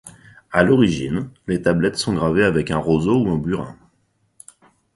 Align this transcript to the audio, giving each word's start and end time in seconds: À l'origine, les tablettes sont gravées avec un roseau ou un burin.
À 0.51 0.63
l'origine, 0.63 1.29
les 1.45 1.61
tablettes 1.61 1.95
sont 1.97 2.15
gravées 2.15 2.43
avec 2.43 2.71
un 2.71 2.79
roseau 2.79 3.23
ou 3.23 3.29
un 3.29 3.37
burin. 3.37 3.77